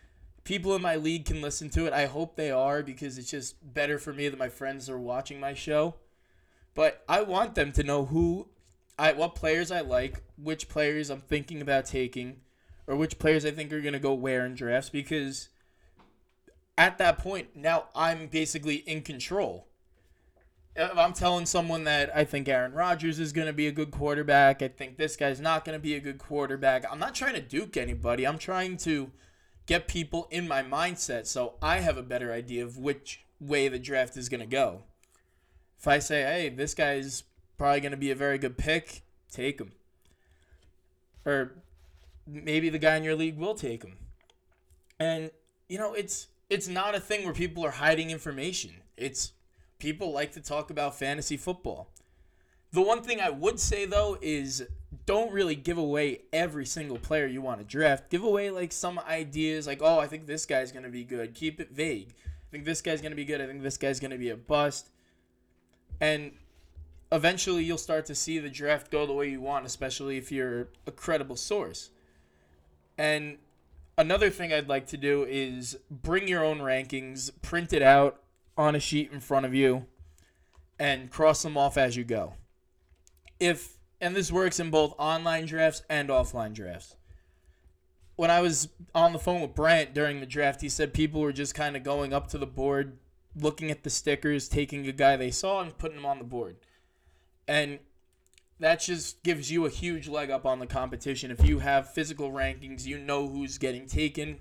People 0.44 0.76
in 0.76 0.82
my 0.82 0.96
league 0.96 1.26
can 1.26 1.42
listen 1.42 1.70
to 1.72 1.86
it. 1.86 1.94
I 1.94 2.06
hope 2.06 2.36
they 2.36 2.52
are 2.52 2.84
because 2.84 3.18
it's 3.18 3.32
just 3.32 3.56
better 3.74 3.98
for 3.98 4.14
me 4.14 4.28
that 4.28 4.40
my 4.40 4.50
friends 4.50 4.90
are 4.90 5.00
watching 5.00 5.40
my 5.40 5.54
show. 5.54 5.96
But 6.74 7.04
I 7.08 7.22
want 7.22 7.56
them 7.56 7.72
to 7.74 7.84
know 7.84 8.06
who 8.06 8.48
I 8.98 9.14
what 9.14 9.36
players 9.36 9.72
I 9.72 9.82
like, 9.82 10.22
which 10.38 10.70
players 10.70 11.10
I'm 11.10 11.22
thinking 11.22 11.62
about 11.62 11.86
taking, 11.86 12.42
or 12.88 12.96
which 12.96 13.20
players 13.20 13.46
I 13.46 13.52
think 13.52 13.72
are 13.72 13.82
going 13.82 13.94
to 13.94 14.00
go 14.00 14.14
where 14.14 14.46
in 14.46 14.56
drafts 14.56 14.90
because 14.90 15.50
at 16.78 16.98
that 16.98 17.18
point, 17.18 17.56
now 17.56 17.86
I'm 17.96 18.28
basically 18.28 18.78
in 18.78 19.02
control. 19.02 19.68
If 20.76 20.98
I'm 20.98 21.14
telling 21.14 21.46
someone 21.46 21.84
that 21.84 22.16
I 22.16 22.24
think 22.24 22.48
Aaron 22.48 22.74
Rodgers 22.74 23.20
is 23.20 23.32
going 23.32 23.46
to 23.46 23.54
be 23.54 23.68
a 23.68 23.72
good 23.72 23.92
quarterback, 23.92 24.64
I 24.64 24.70
think 24.70 24.98
this 24.98 25.16
guy's 25.16 25.40
not 25.40 25.66
going 25.66 25.78
to 25.78 25.82
be 25.82 25.94
a 25.94 26.00
good 26.00 26.18
quarterback. 26.18 26.84
I'm 26.92 26.98
not 26.98 27.14
trying 27.14 27.36
to 27.36 27.42
duke 27.42 27.78
anybody. 27.78 28.26
I'm 28.26 28.40
trying 28.40 28.78
to 28.78 29.12
get 29.68 29.88
people 29.88 30.28
in 30.32 30.48
my 30.48 30.64
mindset 30.64 31.28
so 31.28 31.54
I 31.62 31.80
have 31.80 31.98
a 31.98 32.04
better 32.04 32.34
idea 32.34 32.66
of 32.66 32.78
which 32.78 33.24
way 33.40 33.68
the 33.68 33.78
draft 33.78 34.18
is 34.18 34.30
going 34.30 34.42
to 34.42 34.48
go. 34.48 34.84
If 35.78 35.88
I 35.88 36.00
say, 36.00 36.24
hey, 36.24 36.50
this 36.50 36.74
guy's 36.74 37.24
probably 37.58 37.82
going 37.82 37.92
to 37.92 37.98
be 37.98 38.10
a 38.10 38.16
very 38.16 38.40
good 38.40 38.58
pick, 38.58 39.04
take 39.32 39.60
him. 39.60 39.74
Or 41.26 41.63
maybe 42.28 42.70
the 42.70 42.80
guy 42.80 42.96
in 42.96 43.04
your 43.04 43.16
league 43.16 43.38
will 43.38 43.56
take 43.56 43.84
him. 43.84 43.98
And, 45.00 45.32
you 45.68 45.78
know, 45.78 45.94
it's 45.94 46.28
it's 46.50 46.68
not 46.68 46.96
a 46.96 47.00
thing 47.00 47.26
where 47.26 47.34
people 47.34 47.66
are 47.66 47.72
hiding 47.72 48.12
information. 48.12 48.72
It's 48.96 49.34
people 49.80 50.12
like 50.12 50.32
to 50.34 50.42
talk 50.42 50.70
about 50.70 50.96
fantasy 50.96 51.38
football. 51.38 51.90
The 52.72 52.82
one 52.82 53.02
thing 53.02 53.20
I 53.20 53.30
would 53.30 53.60
say 53.60 53.86
though 53.86 54.18
is 54.22 54.68
don't 55.06 55.32
really 55.32 55.56
give 55.56 55.78
away 55.78 56.22
every 56.32 56.66
single 56.66 56.98
player 56.98 57.26
you 57.26 57.42
want 57.42 57.60
to 57.60 57.66
draft. 57.66 58.10
Give 58.10 58.24
away 58.24 58.50
like 58.50 58.72
some 58.72 59.00
ideas 59.00 59.68
like, 59.68 59.82
"Oh, 59.82 60.00
I 60.00 60.08
think 60.08 60.26
this 60.26 60.46
guy's 60.46 60.72
going 60.72 60.84
to 60.84 60.90
be 60.90 61.04
good." 61.04 61.34
Keep 61.34 61.60
it 61.60 61.72
vague. 61.72 62.14
I 62.26 62.52
think 62.52 62.66
this 62.66 62.82
guy's 62.82 63.02
going 63.02 63.12
to 63.12 63.16
be 63.16 63.26
good. 63.26 63.42
I 63.42 63.48
think 63.48 63.64
this 63.64 63.78
guy's 63.78 64.00
going 64.00 64.12
to 64.12 64.18
be 64.18 64.30
a 64.30 64.38
bust. 64.38 64.90
And 66.00 66.34
eventually 67.12 67.64
you'll 67.64 67.78
start 67.78 68.06
to 68.08 68.16
see 68.16 68.40
the 68.40 68.50
draft 68.50 68.92
go 68.92 69.06
the 69.06 69.14
way 69.14 69.30
you 69.30 69.42
want, 69.42 69.66
especially 69.66 70.18
if 70.18 70.32
you're 70.32 70.68
a 70.86 70.92
credible 70.92 71.36
source. 71.36 71.90
And 72.98 73.38
another 73.98 74.30
thing 74.30 74.54
I'd 74.54 74.70
like 74.70 74.88
to 74.88 74.98
do 74.98 75.26
is 75.28 75.78
bring 75.90 76.28
your 76.28 76.44
own 76.44 76.60
rankings, 76.60 77.32
print 77.42 77.74
it 77.74 77.82
out 77.82 78.22
on 78.58 78.76
a 78.76 78.80
sheet 78.80 79.12
in 79.12 79.20
front 79.20 79.46
of 79.46 79.54
you, 79.54 79.86
and 80.80 81.10
cross 81.10 81.42
them 81.42 81.58
off 81.58 81.78
as 81.78 81.96
you 81.96 82.04
go. 82.04 82.34
If 83.40 83.78
and 84.04 84.18
this 84.18 84.34
works 84.34 84.60
in 84.60 84.70
both 84.70 84.94
online 84.98 85.46
drafts 85.46 85.82
and 85.90 86.10
offline 86.10 86.54
drafts. 86.54 86.98
When 88.18 88.30
I 88.30 88.42
was 88.42 88.68
on 88.94 89.14
the 89.14 89.18
phone 89.18 89.40
with 89.40 89.56
Brant 89.56 89.94
during 89.94 90.20
the 90.20 90.26
draft, 90.26 90.60
he 90.60 90.68
said 90.68 90.94
people 90.94 91.22
were 91.22 91.32
just 91.32 91.56
kind 91.56 91.78
of 91.78 91.84
going 91.84 92.12
up 92.12 92.28
to 92.28 92.38
the 92.38 92.46
board, 92.46 92.98
looking 93.34 93.72
at 93.72 93.84
the 93.84 93.90
stickers, 93.90 94.50
taking 94.50 94.86
a 94.88 94.92
guy 94.92 95.16
they 95.16 95.32
saw 95.32 95.62
and 95.62 95.78
putting 95.78 95.98
him 95.98 96.06
on 96.06 96.18
the 96.18 96.26
board. 96.26 96.58
And 97.48 97.80
that 98.64 98.80
just 98.80 99.22
gives 99.24 99.52
you 99.52 99.66
a 99.66 99.70
huge 99.70 100.08
leg 100.08 100.32
up 100.32 100.46
on 100.46 100.60
the 100.60 100.66
competition. 100.66 101.32
If 101.32 101.46
you 101.46 101.60
have 101.60 101.92
physical 101.92 102.32
rankings, 102.32 102.86
you 102.86 102.98
know 102.98 103.28
who's 103.28 103.58
getting 103.58 103.88
taken. 103.88 104.40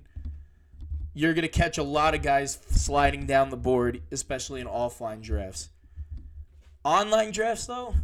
You're 1.12 1.34
going 1.34 1.42
to 1.42 1.48
catch 1.48 1.76
a 1.76 1.82
lot 1.82 2.14
of 2.14 2.22
guys 2.22 2.60
sliding 2.68 3.26
down 3.26 3.50
the 3.50 3.56
board, 3.56 4.00
especially 4.12 4.60
in 4.60 4.68
offline 4.68 5.22
drafts. 5.22 5.70
Online 6.84 7.32
drafts, 7.32 7.66
though, 7.66 7.96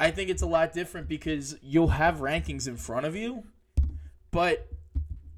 I 0.00 0.10
think 0.10 0.28
it's 0.28 0.42
a 0.42 0.46
lot 0.46 0.72
different 0.72 1.06
because 1.06 1.54
you'll 1.62 1.86
have 1.86 2.16
rankings 2.16 2.66
in 2.66 2.76
front 2.76 3.06
of 3.06 3.14
you, 3.14 3.44
but 4.32 4.66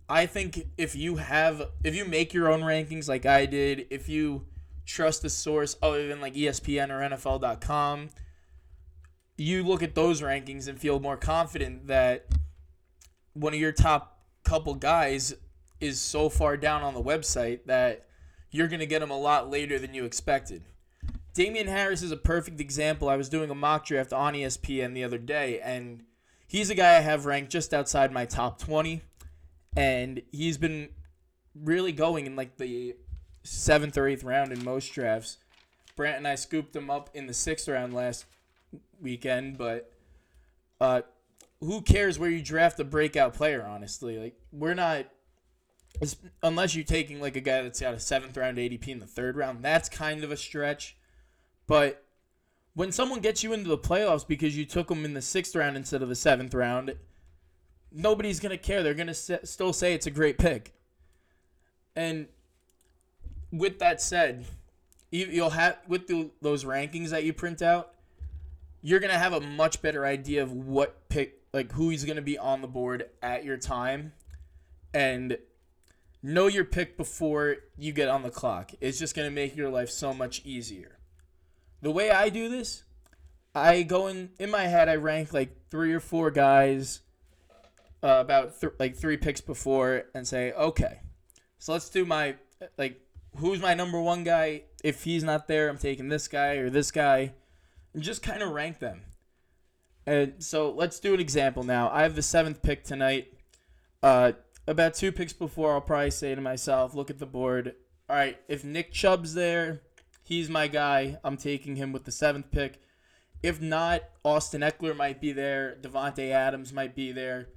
I 0.09 0.25
think 0.25 0.67
if 0.79 0.97
you 0.97 1.17
have 1.17 1.69
if 1.85 1.95
you 1.95 2.07
make 2.07 2.33
your 2.33 2.51
own 2.51 2.63
rankings 2.63 3.07
like 3.07 3.27
I 3.27 3.45
did, 3.45 3.87
if 3.91 4.09
you 4.09 4.47
trust 4.87 5.27
a 5.27 5.31
source 5.31 5.77
other 5.83 6.09
than 6.09 6.23
like 6.23 6.35
ESPN 6.35 6.89
or 6.89 7.17
NFL.com, 7.17 8.09
you 9.41 9.63
look 9.63 9.83
at 9.83 9.95
those 9.95 10.21
rankings 10.21 10.69
and 10.69 10.79
feel 10.79 11.01
more 11.01 11.17
confident 11.17 11.87
that 11.87 12.27
one 13.33 13.55
of 13.55 13.59
your 13.59 13.73
top 13.73 14.19
couple 14.45 14.75
guys 14.75 15.35
is 15.81 15.99
so 15.99 16.29
far 16.29 16.59
down 16.59 16.83
on 16.83 16.93
the 16.93 17.03
website 17.03 17.61
that 17.65 18.07
you're 18.51 18.69
going 18.69 18.81
to 18.81 18.87
get 18.87 19.01
him 19.01 19.11
a 19.11 19.19
lot 19.19 19.49
later 19.49 19.79
than 19.79 19.95
you 19.95 20.05
expected. 20.05 20.63
Damien 21.33 21.69
Harris 21.69 22.03
is 22.03 22.11
a 22.11 22.19
perfect 22.19 22.61
example. 22.61 23.09
I 23.09 23.17
was 23.17 23.31
doing 23.31 23.49
a 23.49 23.55
mock 23.55 23.87
draft 23.87 24.13
on 24.13 24.35
ESPN 24.35 24.93
the 24.93 25.05
other 25.05 25.17
day, 25.17 25.59
and 25.61 26.03
he's 26.47 26.69
a 26.69 26.75
guy 26.75 26.97
I 26.97 27.01
have 27.01 27.25
ranked 27.25 27.51
just 27.51 27.73
outside 27.73 28.13
my 28.13 28.27
top 28.27 28.59
20, 28.59 29.01
and 29.75 30.21
he's 30.33 30.59
been 30.59 30.91
really 31.55 31.93
going 31.93 32.27
in 32.27 32.37
like 32.37 32.59
the 32.59 32.95
seventh 33.43 33.97
or 33.97 34.07
eighth 34.07 34.23
round 34.23 34.53
in 34.53 34.63
most 34.63 34.93
drafts. 34.93 35.39
Brant 35.97 36.19
and 36.19 36.29
I 36.29 36.35
scooped 36.35 36.77
him 36.77 36.91
up 36.91 37.09
in 37.15 37.27
the 37.27 37.33
sixth 37.33 37.69
round 37.69 37.95
last 37.95 38.27
weekend, 39.01 39.59
but 39.59 39.93
uh, 40.81 41.03
who 41.61 41.83
cares 41.83 42.19
where 42.19 42.31
you 42.31 42.43
draft 42.43 42.81
a 42.81 42.85
breakout 42.85 43.35
player? 43.35 43.65
Honestly, 43.67 44.19
like 44.19 44.35
we're 44.53 44.75
not 44.75 45.07
unless 46.43 46.75
you're 46.75 46.85
taking 46.85 47.21
like 47.21 47.37
a 47.37 47.41
guy 47.41 47.63
that's 47.63 47.81
got 47.81 47.95
a 47.95 48.01
seventh 48.01 48.37
round 48.37 48.57
ADP 48.57 48.89
in 48.89 49.01
the 49.01 49.07
third 49.07 49.37
round, 49.37 49.63
that's 49.63 49.89
kind 49.89 50.25
of 50.25 50.31
a 50.31 50.37
stretch. 50.37 50.97
But 51.67 52.05
when 52.75 52.93
someone 52.93 53.21
gets 53.21 53.43
you 53.43 53.53
into 53.53 53.69
the 53.69 53.79
playoffs 53.79 54.27
because 54.27 54.57
you 54.57 54.65
took 54.65 54.89
them 54.89 55.05
in 55.05 55.15
the 55.15 55.23
sixth 55.23 55.55
round 55.55 55.77
instead 55.77 56.03
of 56.03 56.09
the 56.09 56.15
seventh 56.15 56.55
round, 56.55 56.95
nobody's 57.93 58.41
gonna 58.41 58.59
care. 58.59 58.83
They're 58.83 58.95
gonna 58.95 59.15
still 59.15 59.73
say 59.73 59.95
it's 59.95 60.07
a 60.07 60.11
great 60.11 60.39
pick. 60.39 60.73
And 61.97 62.29
with 63.53 63.79
that 63.81 64.01
said, 64.01 64.47
you'll 65.11 65.51
have 65.51 65.79
with 65.89 66.07
the, 66.07 66.31
those 66.41 66.65
rankings 66.65 67.11
that 67.11 67.25
you 67.25 67.33
print 67.33 67.63
out, 67.63 67.95
you're 68.83 69.01
gonna 69.01 69.19
have 69.19 69.33
a 69.33 69.41
much 69.41 69.83
better 69.83 70.07
idea 70.07 70.43
of 70.43 70.53
what 70.53 71.09
pick, 71.09 71.43
like 71.53 71.73
who 71.73 71.91
he's 71.91 72.05
gonna 72.05 72.23
be 72.23 72.39
on 72.39 72.63
the 72.63 72.69
board 72.69 73.11
at 73.23 73.45
your 73.45 73.57
time, 73.57 74.13
and 74.95 75.39
know 76.23 76.47
your 76.47 76.65
pick 76.65 76.97
before 76.97 77.57
you 77.77 77.93
get 77.93 78.09
on 78.09 78.23
the 78.23 78.31
clock. 78.31 78.73
It's 78.81 78.99
just 78.99 79.15
gonna 79.15 79.31
make 79.31 79.57
your 79.57 79.71
life 79.71 79.91
so 79.91 80.13
much 80.15 80.43
easier. 80.45 80.99
The 81.83 81.91
way 81.91 82.11
I 82.11 82.29
do 82.29 82.49
this, 82.49 82.85
I 83.55 83.83
go 83.83 84.07
in 84.07 84.31
in 84.39 84.51
my 84.51 84.65
head. 84.65 84.89
I 84.89 84.97
rank 84.97 85.33
like 85.33 85.69
three 85.71 85.93
or 85.93 86.01
four 86.01 86.31
guys, 86.31 87.01
uh, 88.03 88.19
about 88.21 88.61
th- 88.61 88.75
like 88.79 88.97
three 88.97 89.17
picks 89.17 89.41
before, 89.41 90.05
and 90.15 90.27
say, 90.27 90.53
okay, 90.53 91.01
so 91.59 91.73
let's 91.73 91.89
do 91.91 92.05
my 92.05 92.37
like 92.79 93.01
who's 93.37 93.61
my 93.61 93.75
number 93.75 94.01
one 94.01 94.25
guy. 94.25 94.63
If 94.83 95.05
he's 95.05 95.23
not 95.23 95.49
there, 95.49 95.69
I'm 95.69 95.79
taking 95.79 96.09
this 96.09 96.29
guy 96.29 96.55
or 96.55 96.71
this 96.71 96.91
guy, 96.91 97.35
and 97.95 98.03
just 98.03 98.23
kind 98.23 98.43
of 98.43 98.51
rank 98.51 98.79
them. 98.79 99.03
And 100.07 100.43
so 100.43 100.71
let's 100.71 100.99
do 100.99 101.15
an 101.15 101.21
example 101.21 101.63
now. 101.63 101.91
I 101.91 102.03
have 102.03 102.15
the 102.15 102.23
seventh 102.23 102.63
pick 102.63 102.85
tonight. 102.85 103.33
Uh, 104.03 104.33
about 104.67 104.95
two 104.95 105.13
picks 105.13 105.33
before, 105.33 105.73
I'll 105.73 105.81
probably 105.81 106.11
say 106.11 106.35
to 106.35 106.41
myself, 106.41 106.95
look 106.95 107.11
at 107.11 107.19
the 107.19 107.27
board. 107.27 107.75
All 108.09 108.17
right, 108.17 108.39
if 108.49 108.65
Nick 108.65 108.93
Chubb's 108.93 109.35
there, 109.35 109.83
he's 110.25 110.49
my 110.49 110.69
guy. 110.69 111.19
I'm 111.23 111.37
taking 111.37 111.77
him 111.77 111.93
with 111.93 112.05
the 112.05 112.13
seventh 112.13 112.51
pick. 112.51 112.81
If 113.43 113.61
not, 113.61 114.03
Austin 114.25 114.61
Ekeler 114.61 114.97
might 114.97 115.21
be 115.21 115.33
there. 115.33 115.77
Davante 115.81 116.31
Adams 116.31 116.73
might 116.73 116.95
be 116.95 117.13
there. 117.13 117.49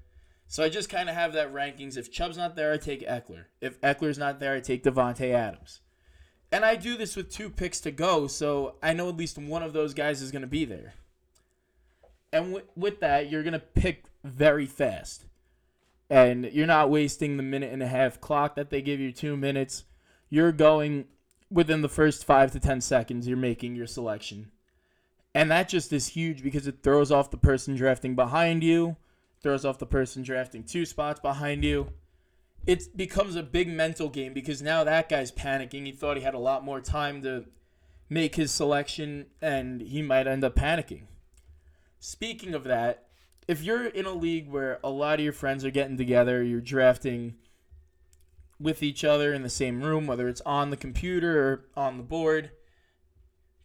So 0.48 0.64
I 0.64 0.70
just 0.70 0.90
kind 0.90 1.10
of 1.10 1.16
have 1.16 1.34
that 1.34 1.54
rankings. 1.54 1.98
If 1.98 2.12
Chubb's 2.12 2.38
not 2.38 2.56
there, 2.56 2.72
I 2.72 2.78
take 2.78 3.08
Ekeler. 3.08 3.46
If 3.60 3.82
Ekeler's 3.82 4.18
not 4.18 4.40
there, 4.40 4.54
I 4.54 4.60
take 4.60 4.84
Davante 4.84 5.32
Adams. 5.32 5.82
And 6.54 6.64
I 6.64 6.76
do 6.76 6.96
this 6.96 7.16
with 7.16 7.32
two 7.32 7.50
picks 7.50 7.80
to 7.82 7.92
go, 7.92 8.28
so 8.28 8.76
I 8.82 8.94
know 8.94 9.10
at 9.10 9.18
least 9.18 9.38
one 9.38 9.64
of 9.64 9.74
those 9.74 9.94
guys 9.94 10.22
is 10.22 10.32
going 10.32 10.44
to 10.44 10.48
be 10.48 10.66
there. 10.66 10.94
And 12.32 12.54
w- 12.54 12.68
with 12.76 13.00
that, 13.00 13.30
you're 13.30 13.44
going 13.44 13.54
to 13.54 13.60
pick 13.60 14.06
very 14.24 14.66
fast. 14.66 15.26
And 16.10 16.46
you're 16.46 16.68
not 16.68 16.92
wasting 16.92 17.38
the 17.38 17.44
minute 17.44 17.74
and 17.74 17.82
a 17.82 17.88
half 17.88 18.22
clock 18.22 18.56
that 18.56 18.70
they 18.70 18.82
give 18.82 19.00
you, 19.00 19.12
two 19.12 19.36
minutes. 19.36 19.84
You're 20.30 20.52
going 20.52 21.06
within 21.50 21.82
the 21.82 21.90
first 21.90 22.24
five 22.24 22.52
to 22.52 22.60
10 22.60 22.82
seconds, 22.82 23.28
you're 23.28 23.36
making 23.36 23.76
your 23.76 23.88
selection. 23.88 24.52
And 25.36 25.50
that 25.50 25.70
just 25.70 25.92
is 25.92 26.08
huge 26.08 26.44
because 26.44 26.68
it 26.68 26.84
throws 26.84 27.12
off 27.12 27.32
the 27.32 27.38
person 27.38 27.76
drafting 27.76 28.16
behind 28.16 28.64
you 28.64 28.96
throws 29.44 29.66
off 29.66 29.78
the 29.78 29.86
person 29.86 30.24
drafting 30.24 30.64
two 30.64 30.86
spots 30.86 31.20
behind 31.20 31.64
you. 31.64 31.90
It 32.66 32.96
becomes 32.96 33.36
a 33.36 33.44
big 33.44 33.68
mental 33.68 34.10
game 34.10 34.34
because 34.34 34.62
now 34.62 34.84
that 34.84 35.10
guy's 35.10 35.32
panicking. 35.32 35.86
He 35.86 35.92
thought 35.92 36.18
he 36.18 36.24
had 36.24 36.34
a 36.34 36.40
lot 36.40 36.64
more 36.64 36.80
time 36.80 37.22
to 37.24 37.46
make 38.10 38.36
his 38.36 38.52
selection, 38.52 39.26
and 39.42 39.82
he 39.82 40.02
might 40.02 40.28
end 40.28 40.44
up 40.44 40.56
panicking. 40.56 41.04
Speaking 42.00 42.54
of 42.54 42.64
that, 42.66 43.08
if 43.48 43.62
you're 43.62 43.86
in 43.86 44.06
a 44.06 44.14
league 44.14 44.50
where 44.50 44.80
a 44.84 44.90
lot 44.90 45.20
of 45.20 45.24
your 45.24 45.34
friends 45.34 45.66
are 45.66 45.72
getting 45.72 45.98
together, 45.98 46.42
you're 46.42 46.62
drafting 46.62 47.36
with 48.60 48.82
each 48.82 49.04
other 49.04 49.34
in 49.34 49.44
the 49.44 49.50
same 49.50 49.82
room, 49.82 50.08
whether 50.08 50.30
it's 50.30 50.42
on 50.42 50.70
the 50.70 50.78
computer 50.78 51.48
or 51.48 51.66
on 51.76 51.98
the 51.98 52.04
board, 52.04 52.52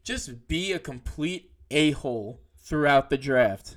just 0.02 0.48
be 0.48 0.72
a 0.72 0.78
complete 0.78 1.52
a 1.70 1.92
hole 1.92 2.40
throughout 2.56 3.10
the 3.10 3.18
draft 3.18 3.76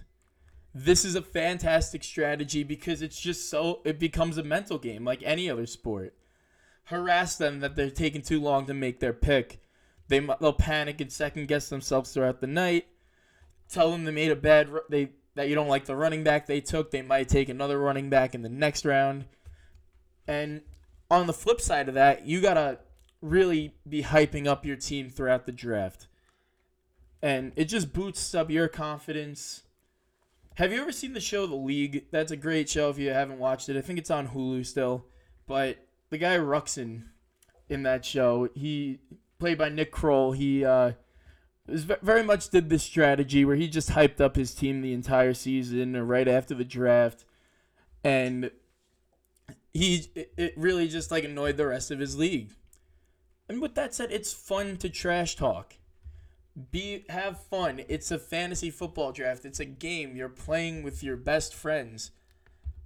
this 0.73 1.03
is 1.03 1.15
a 1.15 1.21
fantastic 1.21 2.03
strategy 2.03 2.63
because 2.63 3.01
it's 3.01 3.19
just 3.19 3.49
so 3.49 3.81
it 3.83 3.99
becomes 3.99 4.37
a 4.37 4.43
mental 4.43 4.77
game 4.77 5.03
like 5.03 5.21
any 5.23 5.49
other 5.49 5.65
sport. 5.65 6.15
Harass 6.85 7.37
them 7.37 7.59
that 7.59 7.75
they're 7.75 7.89
taking 7.89 8.21
too 8.21 8.39
long 8.41 8.65
to 8.65 8.73
make 8.73 8.99
their 8.99 9.13
pick. 9.13 9.61
They 10.07 10.19
they'll 10.19 10.53
panic 10.53 11.01
and 11.01 11.11
second 11.11 11.47
guess 11.47 11.69
themselves 11.69 12.13
throughout 12.13 12.41
the 12.41 12.47
night. 12.47 12.87
Tell 13.69 13.91
them 13.91 14.05
they 14.05 14.11
made 14.11 14.31
a 14.31 14.35
bad 14.35 14.69
they 14.89 15.11
that 15.35 15.47
you 15.47 15.55
don't 15.55 15.67
like 15.67 15.85
the 15.85 15.95
running 15.95 16.23
back 16.23 16.47
they 16.47 16.61
took. 16.61 16.91
They 16.91 17.01
might 17.01 17.29
take 17.29 17.49
another 17.49 17.79
running 17.79 18.09
back 18.09 18.33
in 18.33 18.41
the 18.41 18.49
next 18.49 18.85
round. 18.85 19.25
And 20.27 20.61
on 21.09 21.27
the 21.27 21.33
flip 21.33 21.59
side 21.59 21.89
of 21.89 21.95
that, 21.95 22.25
you 22.25 22.41
gotta 22.41 22.79
really 23.21 23.75
be 23.87 24.03
hyping 24.03 24.47
up 24.47 24.65
your 24.65 24.75
team 24.75 25.09
throughout 25.09 25.45
the 25.45 25.51
draft. 25.51 26.07
And 27.21 27.51
it 27.55 27.65
just 27.65 27.93
boosts 27.93 28.33
up 28.33 28.49
your 28.49 28.67
confidence 28.67 29.63
have 30.55 30.72
you 30.72 30.81
ever 30.81 30.91
seen 30.91 31.13
the 31.13 31.20
show 31.20 31.46
The 31.46 31.55
League? 31.55 32.05
That's 32.12 32.31
a 32.31 32.38
great 32.38 32.70
show 32.70 32.89
if 32.89 32.98
you 32.98 33.12
haven't 33.12 33.39
watched 33.39 33.70
it. 33.70 33.77
I 33.77 33.81
think 33.81 34.00
it's 34.00 34.12
on 34.12 34.29
Hulu 34.29 34.65
still. 34.65 35.05
But 35.48 35.77
the 36.10 36.17
guy 36.17 36.38
Ruxin 36.38 37.03
in 37.70 37.84
that 37.84 38.05
show, 38.05 38.50
he 38.53 39.00
played 39.39 39.58
by 39.58 39.70
Nick 39.70 39.91
Kroll. 39.91 40.34
He 40.34 40.65
uh, 40.65 40.91
was 41.67 41.84
very 41.84 42.24
much 42.24 42.50
did 42.50 42.70
this 42.70 42.84
strategy 42.84 43.46
where 43.46 43.55
he 43.55 43.67
just 43.67 43.91
hyped 43.91 44.20
up 44.20 44.36
his 44.36 44.53
team 44.53 44.81
the 44.81 44.93
entire 44.93 45.34
season 45.34 45.96
or 45.96 46.03
right 46.03 46.27
after 46.27 46.53
the 46.53 46.65
draft, 46.65 47.25
and 48.03 48.51
he 49.74 50.05
it 50.15 50.53
really 50.58 50.88
just 50.88 51.12
like 51.12 51.24
annoyed 51.24 51.58
the 51.58 51.67
rest 51.67 51.91
of 51.91 52.00
his 52.00 52.17
league. 52.17 52.51
And 53.48 53.62
with 53.62 53.75
that 53.75 53.93
said, 53.93 54.12
it's 54.12 54.34
fun 54.34 54.77
to 54.77 54.89
trash 54.89 55.36
talk 55.36 55.75
be 56.72 57.05
have 57.10 57.39
fun. 57.46 57.81
It's 57.88 58.12
a 58.12 58.20
fantasy 58.20 58.70
football 58.70 59.12
draft. 59.12 59.46
It's 59.46 59.60
a 59.60 59.65
game. 59.65 60.15
You're 60.15 60.29
playing 60.29 60.84
with 60.84 61.03
your 61.03 61.17
best 61.17 61.53
friends. 61.53 62.12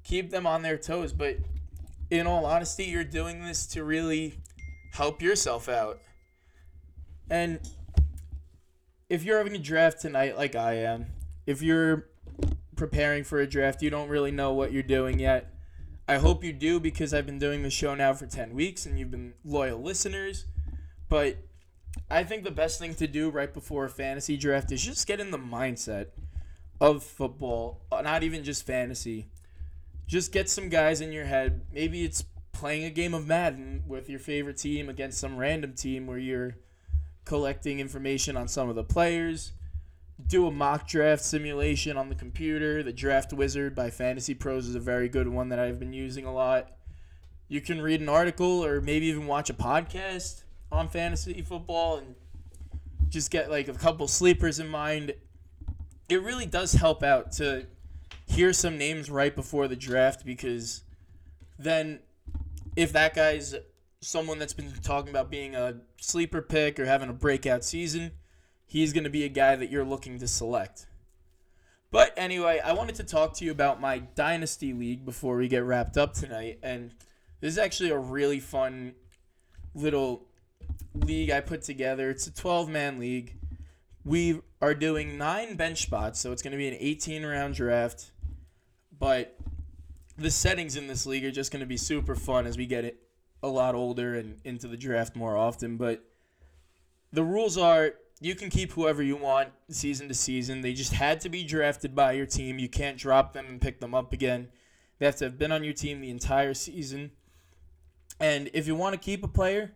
Keep 0.03 0.29
them 0.29 0.45
on 0.45 0.62
their 0.62 0.77
toes, 0.77 1.13
but 1.13 1.38
in 2.10 2.27
all 2.27 2.45
honesty, 2.45 2.86
you're 2.86 3.03
doing 3.03 3.43
this 3.43 3.65
to 3.67 3.84
really 3.84 4.36
help 4.93 5.22
yourself 5.22 5.67
out. 5.67 6.00
And 7.29 7.60
if 9.10 9.24
you're 9.24 9.38
having 9.38 9.55
a 9.55 9.60
draft 9.60 10.00
tonight 10.00 10.38
like 10.38 10.55
I 10.55 10.75
am, 10.75 11.07
if 11.48 11.62
you're 11.62 12.10
preparing 12.75 13.24
for 13.24 13.39
a 13.39 13.48
draft, 13.48 13.81
you 13.81 13.89
don't 13.89 14.10
really 14.10 14.31
know 14.31 14.53
what 14.53 14.72
you're 14.72 14.84
doing 14.84 15.19
yet. 15.19 15.51
I 16.07 16.17
hope 16.17 16.43
you 16.43 16.53
do 16.53 16.79
because 16.79 17.13
I've 17.13 17.25
been 17.25 17.39
doing 17.39 17.63
the 17.63 17.72
show 17.72 17.95
now 17.95 18.13
for 18.13 18.27
10 18.27 18.53
weeks 18.53 18.86
and 18.86 19.00
you've 19.00 19.10
been 19.10 19.34
loyal 19.43 19.81
listeners. 19.81 20.45
But 21.10 21.38
I 22.09 22.23
think 22.23 22.43
the 22.43 22.51
best 22.51 22.79
thing 22.79 22.95
to 22.95 23.07
do 23.07 23.29
right 23.29 23.53
before 23.53 23.85
a 23.85 23.89
fantasy 23.89 24.37
draft 24.37 24.71
is 24.71 24.83
just 24.83 25.07
get 25.07 25.19
in 25.19 25.31
the 25.31 25.37
mindset 25.37 26.07
of 26.79 27.03
football, 27.03 27.81
uh, 27.91 28.01
not 28.01 28.23
even 28.23 28.43
just 28.43 28.65
fantasy. 28.65 29.29
Just 30.07 30.31
get 30.31 30.49
some 30.49 30.69
guys 30.69 31.01
in 31.01 31.11
your 31.11 31.25
head. 31.25 31.61
Maybe 31.73 32.03
it's 32.03 32.23
playing 32.51 32.83
a 32.83 32.89
game 32.89 33.13
of 33.13 33.27
Madden 33.27 33.83
with 33.87 34.09
your 34.09 34.19
favorite 34.19 34.57
team 34.57 34.87
against 34.87 35.19
some 35.19 35.37
random 35.37 35.73
team 35.73 36.05
where 36.05 36.17
you're 36.17 36.57
collecting 37.25 37.79
information 37.79 38.37
on 38.37 38.47
some 38.47 38.69
of 38.69 38.75
the 38.75 38.83
players. 38.83 39.53
Do 40.27 40.47
a 40.47 40.51
mock 40.51 40.87
draft 40.87 41.23
simulation 41.23 41.97
on 41.97 42.09
the 42.09 42.15
computer. 42.15 42.83
The 42.83 42.93
Draft 42.93 43.33
Wizard 43.33 43.75
by 43.75 43.89
Fantasy 43.89 44.33
Pros 44.33 44.67
is 44.67 44.75
a 44.75 44.79
very 44.79 45.09
good 45.09 45.27
one 45.27 45.49
that 45.49 45.59
I've 45.59 45.79
been 45.79 45.91
using 45.91 46.25
a 46.25 46.33
lot. 46.33 46.71
You 47.47 47.61
can 47.61 47.81
read 47.81 47.99
an 47.99 48.09
article 48.09 48.63
or 48.63 48.79
maybe 48.79 49.07
even 49.07 49.27
watch 49.27 49.49
a 49.49 49.53
podcast 49.53 50.44
on 50.72 50.88
fantasy 50.89 51.41
football 51.41 51.98
and 51.98 52.15
just 53.10 53.31
get 53.31 53.50
like 53.50 53.67
a 53.67 53.74
couple 53.74 54.07
sleepers 54.07 54.60
in 54.60 54.67
mind, 54.67 55.13
it 56.10 56.22
really 56.22 56.45
does 56.45 56.74
help 56.74 57.03
out 57.03 57.31
to 57.34 57.65
hear 58.27 58.53
some 58.53 58.77
names 58.77 59.10
right 59.10 59.36
before 59.36 59.67
the 59.67 59.75
draft 59.75 60.25
because 60.25 60.84
then 61.57 62.00
if 62.75 62.91
that 62.93 63.13
guy's 63.13 63.55
someone 64.01 64.38
that's 64.38 64.53
been 64.53 64.72
talking 64.84 65.10
about 65.10 65.29
being 65.29 65.55
a 65.55 65.75
sleeper 66.00 66.41
pick 66.41 66.79
or 66.79 66.86
having 66.86 67.10
a 67.10 67.13
breakout 67.13 67.63
season, 67.63 68.12
he's 68.65 68.93
going 68.93 69.03
to 69.03 69.10
be 69.10 69.24
a 69.24 69.29
guy 69.29 69.55
that 69.55 69.72
you're 69.72 69.86
looking 69.86 70.19
to 70.19 70.27
select. 70.27 70.88
But 71.91 72.13
anyway, 72.17 72.60
I 72.63 72.74
wanted 72.74 72.95
to 72.95 73.03
talk 73.03 73.34
to 73.36 73.45
you 73.45 73.51
about 73.51 73.79
my 73.79 74.00
Dynasty 74.00 74.74
League 74.74 75.05
before 75.05 75.38
we 75.38 75.48
get 75.48 75.63
wrapped 75.63 75.98
up 75.98 76.13
tonight. 76.13 76.60
And 76.62 76.91
this 77.39 77.53
is 77.53 77.57
actually 77.57 77.91
a 77.91 77.98
really 77.98 78.39
fun 78.39 78.95
little 79.74 80.27
league 80.93 81.29
I 81.31 81.41
put 81.41 81.62
together. 81.62 82.10
It's 82.10 82.27
a 82.27 82.34
12 82.34 82.69
man 82.69 83.00
league. 83.00 83.36
We 84.03 84.41
are 84.62 84.75
doing 84.75 85.17
nine 85.17 85.55
bench 85.55 85.81
spots, 85.81 86.19
so 86.19 86.31
it's 86.31 86.41
going 86.41 86.51
to 86.51 86.57
be 86.57 86.67
an 86.67 86.77
18 86.79 87.25
round 87.25 87.55
draft. 87.55 88.12
But 88.98 89.38
the 90.17 90.31
settings 90.31 90.75
in 90.75 90.88
this 90.88 91.05
league 91.05 91.25
are 91.25 91.31
just 91.31 91.51
going 91.51 91.62
to 91.62 91.65
be 91.65 91.77
super 91.77 92.15
fun 92.15 92.45
as 92.45 92.57
we 92.57 92.65
get 92.65 92.86
it 92.86 93.01
a 93.43 93.48
lot 93.48 93.75
older 93.75 94.15
and 94.15 94.39
into 94.43 94.67
the 94.67 94.77
draft 94.77 95.15
more 95.15 95.36
often. 95.36 95.77
But 95.77 96.03
the 97.12 97.24
rules 97.24 97.57
are 97.57 97.93
you 98.22 98.36
can 98.36 98.50
keep 98.50 98.72
whoever 98.72 99.03
you 99.03 99.17
want 99.17 99.50
season 99.69 100.07
to 100.07 100.13
season. 100.13 100.62
They 100.62 100.74
just 100.74 100.93
had 100.93 101.19
to 101.22 101.29
be 101.29 101.43
drafted 101.43 101.95
by 101.95 102.13
your 102.13 102.25
team. 102.25 102.60
You 102.60 102.69
can't 102.69 102.98
drop 102.98 103.34
them 103.34 103.45
and 103.48 103.60
pick 103.60 103.79
them 103.79 103.93
up 103.93 104.13
again. 104.13 104.50
They 105.00 105.05
have 105.05 105.17
to 105.17 105.25
have 105.25 105.38
been 105.38 105.51
on 105.51 105.63
your 105.63 105.74
team 105.74 106.00
the 106.00 106.10
entire 106.10 106.53
season. 106.53 107.12
And 108.19 108.50
if 108.53 108.67
you 108.67 108.75
want 108.75 108.93
to 108.93 109.00
keep 109.00 109.24
a 109.24 109.27
player, 109.27 109.74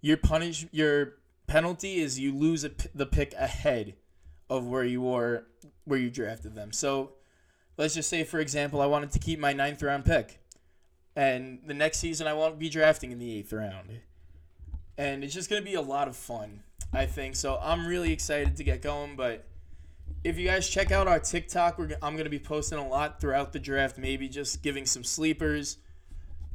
your 0.00 0.16
punish 0.16 0.66
your 0.70 1.14
penalty 1.46 2.00
is 2.00 2.18
you 2.18 2.32
lose 2.32 2.64
the 2.94 3.06
pick 3.06 3.34
ahead 3.34 3.94
of 4.50 4.66
where 4.66 4.84
you 4.84 5.02
were 5.02 5.46
where 5.84 5.98
you 5.98 6.10
drafted 6.10 6.54
them. 6.54 6.72
So 6.72 7.12
let's 7.76 7.94
just 7.94 8.08
say, 8.08 8.24
for 8.24 8.38
example, 8.38 8.80
I 8.80 8.86
wanted 8.86 9.10
to 9.12 9.18
keep 9.18 9.38
my 9.38 9.52
ninth 9.52 9.82
round 9.82 10.04
pick, 10.04 10.40
and 11.16 11.60
the 11.66 11.74
next 11.74 11.98
season 11.98 12.26
I 12.26 12.34
won't 12.34 12.58
be 12.58 12.68
drafting 12.68 13.10
in 13.10 13.18
the 13.18 13.38
eighth 13.38 13.52
round, 13.52 14.00
and 14.96 15.24
it's 15.24 15.34
just 15.34 15.50
gonna 15.50 15.62
be 15.62 15.74
a 15.74 15.80
lot 15.80 16.08
of 16.08 16.16
fun. 16.16 16.62
I 16.92 17.06
think 17.06 17.36
so. 17.36 17.58
I'm 17.62 17.86
really 17.86 18.12
excited 18.12 18.56
to 18.56 18.64
get 18.64 18.80
going, 18.80 19.16
but 19.16 19.46
if 20.24 20.38
you 20.38 20.46
guys 20.46 20.68
check 20.68 20.90
out 20.90 21.06
our 21.06 21.20
TikTok, 21.20 21.78
we're, 21.78 21.96
I'm 22.02 22.16
gonna 22.16 22.30
be 22.30 22.38
posting 22.38 22.78
a 22.78 22.88
lot 22.88 23.20
throughout 23.20 23.52
the 23.52 23.58
draft. 23.58 23.98
Maybe 23.98 24.28
just 24.28 24.62
giving 24.62 24.86
some 24.86 25.04
sleepers, 25.04 25.78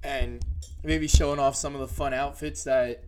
and 0.04 0.44
maybe 0.84 1.08
showing 1.08 1.40
off 1.40 1.56
some 1.56 1.74
of 1.76 1.82
the 1.82 1.88
fun 1.88 2.14
outfits 2.14 2.64
that 2.64 3.04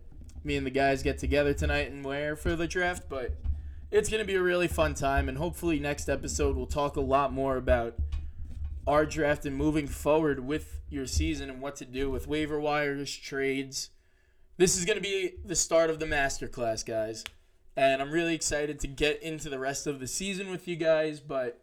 me 0.46 0.56
and 0.56 0.66
the 0.66 0.70
guys 0.70 1.02
get 1.02 1.18
together 1.18 1.52
tonight 1.52 1.90
and 1.90 2.04
wear 2.04 2.36
for 2.36 2.56
the 2.56 2.66
draft. 2.66 3.08
But 3.08 3.32
it's 3.90 4.08
going 4.08 4.22
to 4.22 4.26
be 4.26 4.36
a 4.36 4.42
really 4.42 4.68
fun 4.68 4.94
time, 4.94 5.28
and 5.28 5.36
hopefully, 5.36 5.78
next 5.78 6.08
episode, 6.08 6.56
we'll 6.56 6.66
talk 6.66 6.96
a 6.96 7.00
lot 7.00 7.32
more 7.32 7.56
about 7.56 7.96
our 8.86 9.04
draft 9.04 9.44
and 9.44 9.56
moving 9.56 9.86
forward 9.86 10.40
with 10.46 10.80
your 10.88 11.06
season 11.06 11.50
and 11.50 11.60
what 11.60 11.76
to 11.76 11.84
do 11.84 12.10
with 12.10 12.28
waiver 12.28 12.60
wires, 12.60 13.14
trades. 13.14 13.90
This 14.56 14.76
is 14.76 14.84
going 14.84 14.96
to 14.96 15.02
be 15.02 15.34
the 15.44 15.56
start 15.56 15.90
of 15.90 15.98
the 15.98 16.06
masterclass, 16.06 16.86
guys. 16.86 17.24
And 17.76 18.00
I'm 18.00 18.10
really 18.10 18.34
excited 18.34 18.80
to 18.80 18.86
get 18.86 19.22
into 19.22 19.50
the 19.50 19.58
rest 19.58 19.86
of 19.86 20.00
the 20.00 20.06
season 20.06 20.50
with 20.50 20.66
you 20.66 20.76
guys, 20.76 21.20
but 21.20 21.60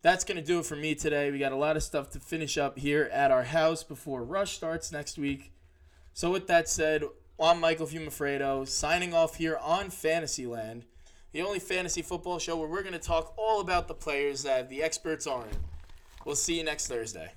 that's 0.00 0.24
going 0.24 0.36
to 0.36 0.44
do 0.44 0.58
it 0.58 0.66
for 0.66 0.74
me 0.74 0.94
today. 0.94 1.30
We 1.30 1.38
got 1.38 1.52
a 1.52 1.56
lot 1.56 1.76
of 1.76 1.82
stuff 1.84 2.10
to 2.10 2.20
finish 2.20 2.58
up 2.58 2.78
here 2.78 3.08
at 3.12 3.30
our 3.30 3.44
house 3.44 3.84
before 3.84 4.24
Rush 4.24 4.56
starts 4.56 4.90
next 4.90 5.18
week. 5.18 5.52
So, 6.14 6.30
with 6.30 6.48
that 6.48 6.68
said, 6.68 7.04
I'm 7.40 7.60
Michael 7.60 7.86
Fumafredo, 7.86 8.68
signing 8.68 9.14
off 9.14 9.36
here 9.36 9.56
on 9.56 9.90
Fantasyland 9.90 10.84
the 11.32 11.42
only 11.42 11.58
fantasy 11.58 12.02
football 12.02 12.38
show 12.38 12.56
where 12.56 12.68
we're 12.68 12.82
going 12.82 12.92
to 12.92 12.98
talk 12.98 13.32
all 13.36 13.60
about 13.60 13.88
the 13.88 13.94
players 13.94 14.42
that 14.42 14.68
the 14.68 14.82
experts 14.82 15.26
aren't. 15.26 15.56
We'll 16.24 16.36
see 16.36 16.58
you 16.58 16.64
next 16.64 16.88
Thursday. 16.88 17.32